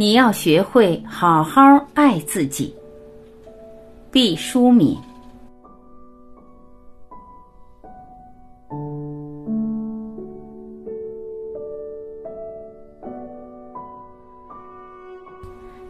[0.00, 1.60] 你要学会好好
[1.92, 2.72] 爱自己。
[4.12, 4.96] 毕淑敏。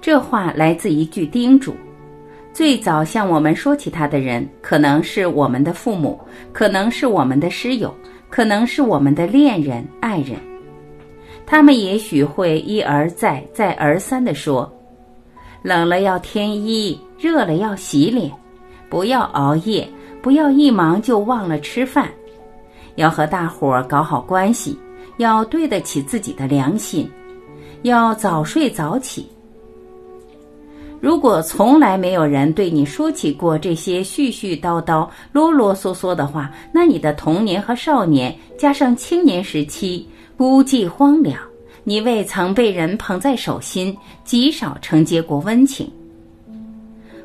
[0.01, 1.75] 这话来自一句叮嘱。
[2.51, 6.19] 最早向我们说起他的人，可能是我们的父母，
[6.51, 7.95] 可能是我们的师友，
[8.31, 10.39] 可能是我们的恋人、爱人。
[11.51, 14.71] 他们也许会一而再、再而三地说
[15.65, 18.31] ：“冷了要添衣，热了要洗脸，
[18.91, 19.89] 不要熬夜，
[20.21, 22.11] 不要一忙就忘了吃饭，
[22.97, 24.79] 要和大伙儿搞好关系，
[25.17, 27.11] 要对得起自己的良心，
[27.81, 29.27] 要早睡早起。”
[31.01, 40.07] 如果从来没有人对你说起过这些絮絮叨叨、啰啰嗦嗦的话，那你的童年和少年加上青年时期。
[40.39, 41.37] 孤寂荒凉，
[41.83, 45.91] 你未曾被人捧在手心，极少承接过温情。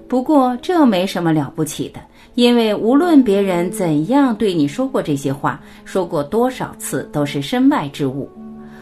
[0.07, 1.99] 不过这没什么了不起的，
[2.33, 8.27] 因为无论别人怎样对你说过这些话，说过多少次，都是身外之物，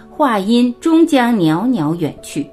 [0.09, 2.49] 话音终将袅袅远去。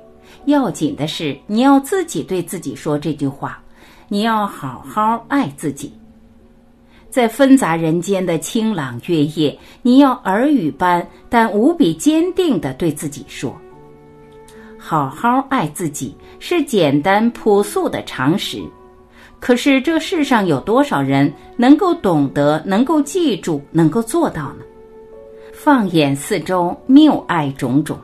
[0.46, 3.62] 要紧的是，你要自己对自己说这句话，
[4.08, 5.92] 你要好好爱自己。
[7.18, 13.52] 在纷杂人间的清朗月夜，你要耳语般但无比坚定地对自己说
[14.78, 18.62] ：“好好爱自己。”是简单朴素的常识。
[19.40, 24.64] 可是这世上有多少人能够懂得、能够记住、能够做到呢？
[25.52, 27.98] 放眼四周，谬爱种种。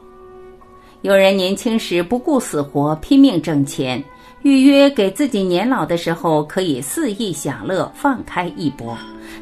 [1.02, 4.02] 有人年轻时不顾死活拼命挣钱。
[4.45, 8.95] 预约给自己年老的时候可以肆意享乐，放开一搏。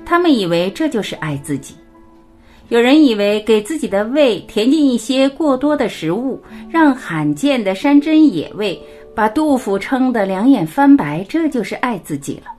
[0.06, 1.74] 他们以为这就是爱自己。
[2.68, 8.80] 有人以为给自己的胃填进一些过多的食物，让罕见的山珍野味
[9.12, 12.52] 把杜甫撑得两眼翻白，这就是爱自己了。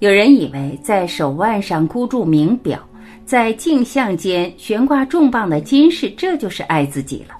[0.00, 2.78] 有人以为在手腕上箍住名表，
[3.24, 7.34] 在镜像间悬挂重磅的金饰，这就是爱自己了。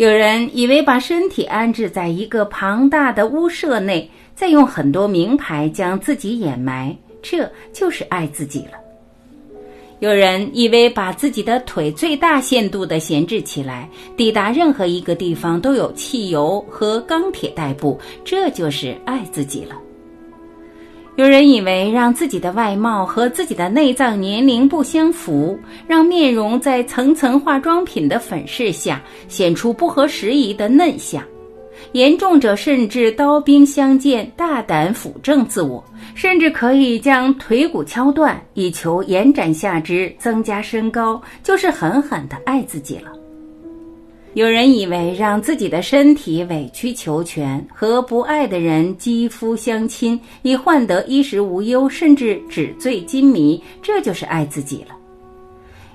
[0.00, 8.78] 有人以为把身体安置在一个庞大的屋舍内，再用很多名牌将自己掩埋，这就是爱自己了。
[9.98, 19.76] 有人以为把自己的腿最大限度地闲置起来，抵达任何一个地方都有汽油和钢铁代步，这就是爱自己了。
[21.16, 31.22] 有人以为让自己的外貌和自己的内脏年龄不相符，让面容在层层化妆品的粉饰下显出不合时宜的嫩相，
[31.92, 35.84] 严重者甚至刀兵相见，大胆辅正自我，
[36.14, 43.12] 甚至可以将腿骨敲断以求延展下肢、增加身高，就是狠狠的爱自己了。
[44.34, 54.94] 有人以为让自己的身体委曲求全，和不爱的人肌肤相亲，以换得衣食无忧，甚至纸醉金迷，这就是爱自己了。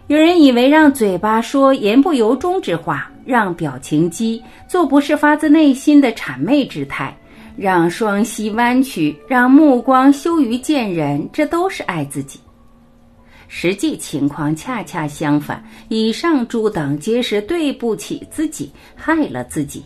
[0.07, 7.15] 有人以为让嘴巴说言不由衷之话，让表情肌做不是发自内心的谄媚之态，
[7.55, 12.37] 让双膝弯曲，让目光羞于见人，这都是爱自己。
[13.47, 19.83] 实际情况恰恰相反，以上诸等皆是对不起自己，害了自己。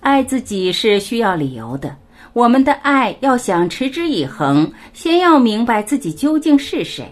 [0.00, 1.96] 爱自己是需要理由的。
[2.32, 7.04] 我们的爱要想持之以恒，先要明白自己究竟是谁。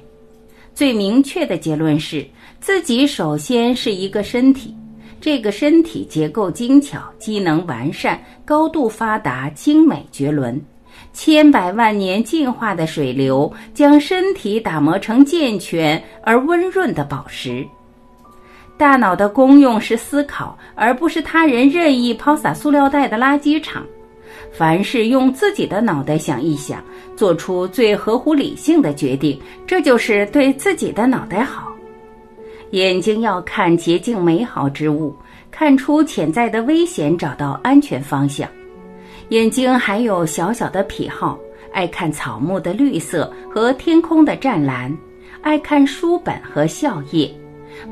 [0.75, 2.27] 最明确的结论是，
[2.59, 4.75] 自己首先是一个身体，
[5.21, 10.59] 这个身体结构精巧，机能完善，高度发达，精美绝伦。
[11.13, 17.67] 千百万年进化的水流，将身体打磨成健全而温润的宝石。
[18.77, 23.85] 大脑的功用是思考，而不是他人任意抛洒塑料袋的垃圾场。
[24.53, 26.83] 凡是用自己的脑袋想一想，
[27.15, 31.69] 做出最合乎理性的决定，这就是对自己的脑袋好。
[32.71, 35.15] 眼睛要看洁净美好之物，
[35.51, 38.49] 看出潜在的危险，找到安全方向。
[39.31, 41.39] 眼睛还有小小的癖好，
[41.73, 44.93] 爱看草木的绿色和天空的湛蓝，
[45.41, 47.31] 爱看书本和笑靥，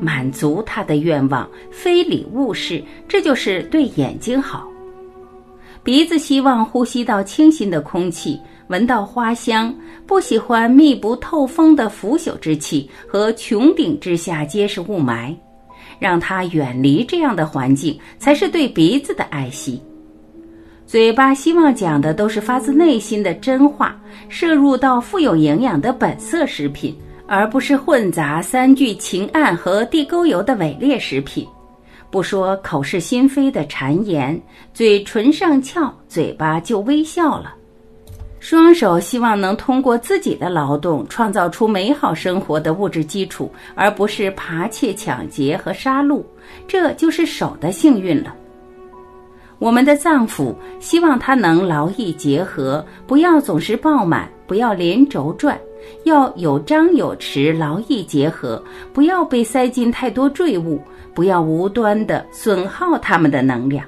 [0.01, 4.67] 满足他的愿望，非礼勿视，这就是对眼睛好。
[5.81, 8.37] 鼻子希望呼吸到清新的空气，
[8.67, 9.73] 闻到花香，
[10.05, 15.33] 不喜欢密不透风的腐朽之气和穹顶之下皆是雾霾，
[15.99, 19.81] 让他远离这样的环境，才是对鼻子的爱惜。
[20.89, 23.95] 嘴巴希望讲的都是发自内心的真话，
[24.27, 26.97] 摄入到富有营养的本色食品，
[27.27, 31.47] 而不是混杂三聚氰胺和地沟油的伪劣食品。
[32.09, 34.41] 不说口是心非的谗言，
[34.73, 37.53] 嘴唇上翘，嘴巴就微笑了。
[38.39, 46.23] 双手希望能通过自己的劳动创造出美好生活的物质基础，而不是扒窃、抢劫和杀戮，
[46.67, 48.35] 这就是手的幸运了。
[49.59, 55.59] 我们的脏腑希望它能劳逸结合，不要总是爆满，不要连轴转，
[56.05, 58.63] 要有张有弛，劳逸结合，
[58.93, 60.81] 不要被塞进太多赘物，
[61.13, 63.85] 不要无端的损耗它们的能量。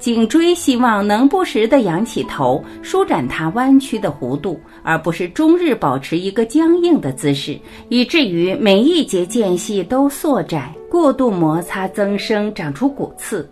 [0.00, 7.58] 颈椎希望能不时地仰起头，舒展它弯曲的弧度，而不是终日保持一个僵硬的姿势，
[7.88, 13.48] 以至于每一节间隙都缩窄、过度摩擦增生，长出骨刺。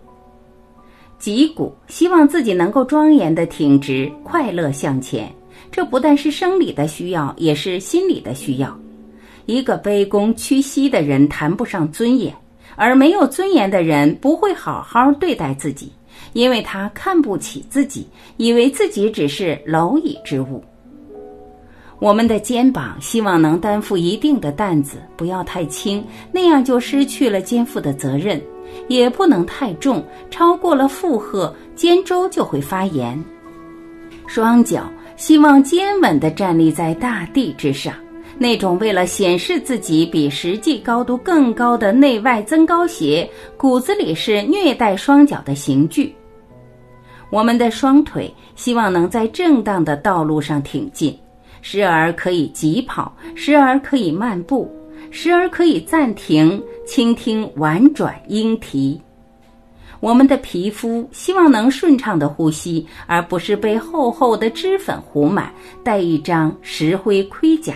[1.19, 5.33] 脊骨希望自己能够庄严的挺直，快乐向前。
[5.71, 8.77] 这不但是生理的需要，也是心理的需要。
[9.45, 12.33] 一个卑躬屈膝的人谈不上尊严，
[12.75, 15.91] 而没有尊严的人不会好好对待自己。
[16.33, 20.63] 因为他看不起自己，以为自己只是蝼蚁之物。
[21.99, 28.39] 我们的肩膀希望能担负一定的担子，不要太轻，那样就失去了肩负的责任；
[28.87, 33.21] 也不能太重，超过了负荷，肩周就会发炎。
[34.27, 37.93] 双脚希望坚稳地站立在大地之上，
[38.37, 46.13] 那种为了显示自己比实际高度更高的内外增高鞋，骨子里是虐待双脚的刑具。
[47.29, 51.17] 我们的双腿希望能在正当的道路上挺进，
[51.61, 54.71] 时而可以疾跑，时而可以漫步，
[55.11, 59.01] 时而可以暂停，倾听婉转莺啼。
[59.99, 65.51] 我们的皮肤希望能顺畅的呼吸，而不是被厚厚的脂粉糊满，
[65.83, 67.75] 带一张石灰盔甲。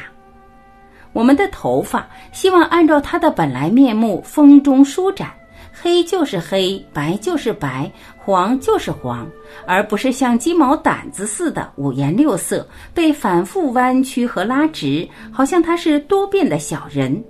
[1.14, 5.32] 我们的头发希望按照它的本来面目，风中舒展。
[5.72, 9.28] 黑就是黑，白就是白，黄就是黄，
[9.66, 17.24] 而不是像鸡毛掸子似的五颜六色，被反复弯曲和拉直，好像它是多变的小人。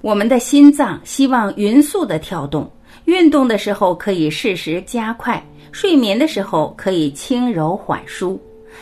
[0.00, 2.68] 我们的心脏希望匀速的跳动，
[3.04, 8.40] 运动的时候可以适时加快，睡眠的时候可以轻柔缓舒。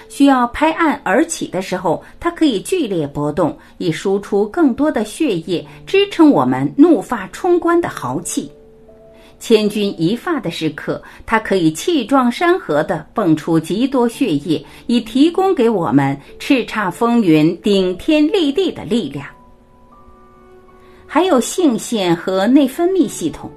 [0.08, 8.50] 需要拍案而起的时候，它可以剧烈波动，以输出更多的血液，支撑我们怒发冲冠的豪气；
[9.38, 19.26] 千钧一发的时刻，它可以气壮山河地蹦出极多血液，以提供给我们叱咤风云、顶天立地的力量。
[21.06, 23.50] 还有性腺和内分泌系统，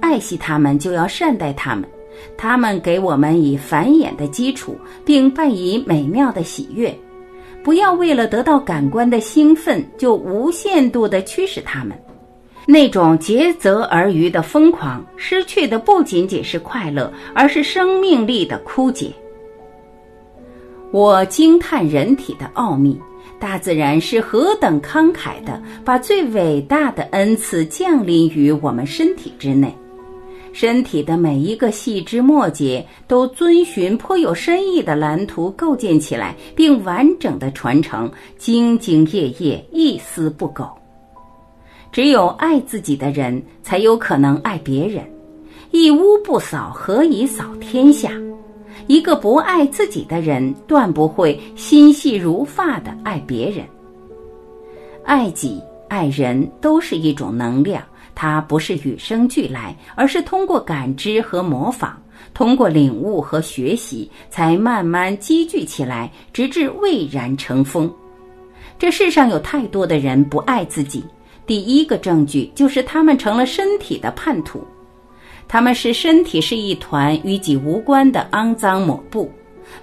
[0.00, 1.88] 爱惜它们就要善待它们。
[2.36, 6.96] 他们给我们以繁衍的基础，并伴以美妙的喜悦。
[7.62, 11.98] 不要为了得到感官的兴奋，就无限度地驱使他们。
[12.66, 19.10] 那种竭泽而渔的疯狂，失去的不仅仅是快乐，而是生命力的枯竭。
[20.90, 22.98] 我惊叹人体的奥秘，
[23.38, 29.74] 大自然是何等慷慨的，把最伟大的恩赐降临于我们身体之内。
[30.60, 38.10] 身体的每一个细枝末节都遵循颇有深意的蓝图构建起来，并完整的传承，
[38.40, 40.68] 兢兢业业，一丝不苟。
[41.92, 45.08] 只有爱自己的人，才有可能爱别人。
[45.70, 48.10] 一屋不扫，何以扫天下？
[48.88, 53.64] 一个不爱自己的人，断不会心细如发的爱别人。
[55.04, 57.80] 爱己、爱人，都是一种能量。
[58.20, 61.92] 它不是与生俱来，而是通过感知和模仿，
[62.34, 67.88] 通过领悟和学习，才慢慢积聚起来，直至蔚然成风。
[68.76, 71.04] 这世上有太多的人不爱自己，
[71.46, 74.66] 第一个证据就是他们成了身体的叛徒，
[75.46, 79.30] 他们是身体是一团与己无关的肮脏抹布。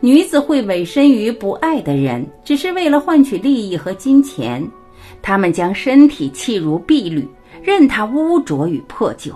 [0.02, 4.62] 女子会委身于不爱的人，只是为了换取利益和金钱，
[5.22, 7.26] 他们将身体弃如敝履。
[7.62, 9.34] 任它污浊与破旧。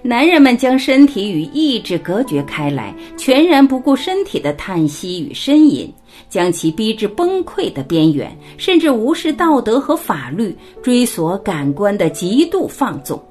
[0.00, 5.92] 男人们将身体与意志隔绝开来，全然不顾身体的叹息与呻吟，
[6.28, 13.22] 将其逼至崩溃的边缘，甚至无视道德和法律，追索感官的极度放纵。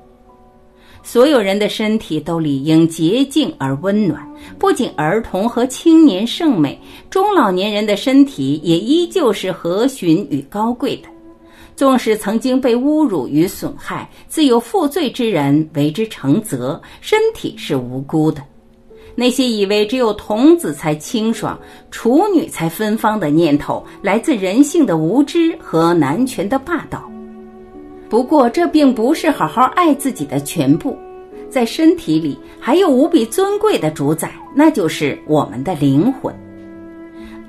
[1.03, 4.25] 所有人的身体都理应洁净而温暖，
[4.59, 11.09] 不仅儿童和青年圣美，中老年人的身体也依旧是和煦与高贵的。
[11.75, 16.81] 纵使曾经被侮辱与损害，自有负罪之人为之承责。
[17.01, 18.41] 身体是无辜的。
[19.13, 21.59] 那些以为只有童子才清爽、
[21.89, 27.09] 处女才芬芳的念头，来自人性的无知和男权的霸道。
[28.09, 30.97] 不过，这并不是好好爱自己的全部。
[31.49, 36.33] 在身体里还有无比尊贵的主宰，那就是我们的灵魂。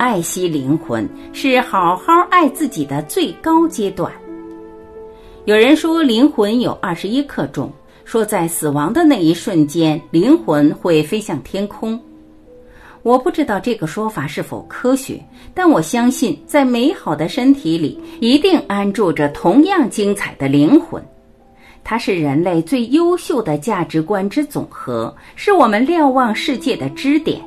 [0.03, 4.13] 爱惜灵魂是好好爱自己的最高阶段。
[5.45, 7.71] 有人说灵魂有二十一克重，
[8.05, 11.97] 说在死亡的那一瞬间，灵魂会飞向天空。
[13.05, 21.01] 我不知道这个说法是否科学，但我相信在美好的身体里一定安住着同样精彩的灵魂。
[21.85, 27.41] 它是人类最优秀的价值观之总和，是我们瞭望世界的支点。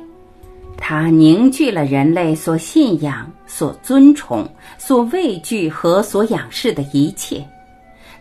[0.78, 7.44] 它凝聚了人类所信仰、所尊崇、所畏惧和所仰视的一切，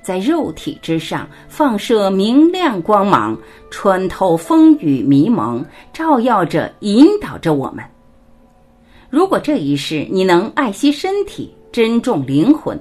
[0.02, 3.38] 在肉体之上放射明亮光芒，
[3.70, 7.84] 穿透风雨迷蒙，照耀着、引导着我们。
[9.10, 12.78] 如果这一世你能爱惜身体，珍重灵魂，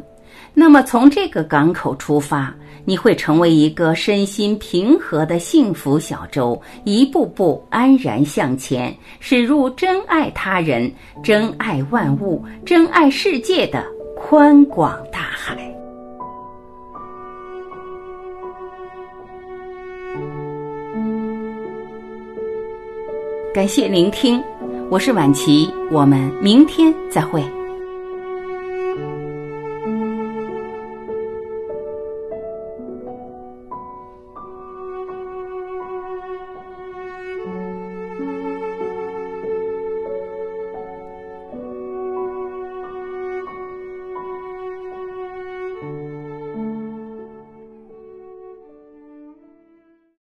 [0.55, 2.55] 那么从这个港口出发。
[2.87, 10.93] 你会成为一个身心平和的幸福小舟，一步步安然向前，驶入真爱他人、
[11.23, 13.83] 真爱万物、真爱世界的
[14.15, 15.57] 宽广大海。
[23.55, 24.45] 感谢聆听，
[24.91, 27.43] 我是晚琪，我们明天再会。